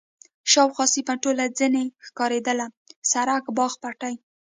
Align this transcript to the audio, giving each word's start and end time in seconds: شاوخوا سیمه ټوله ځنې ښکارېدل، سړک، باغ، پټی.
شاوخوا 0.51 0.85
سیمه 0.93 1.13
ټوله 1.23 1.45
ځنې 1.59 1.83
ښکارېدل، 2.05 2.59
سړک، 3.11 3.43
باغ، 3.57 3.73
پټی. 3.81 4.13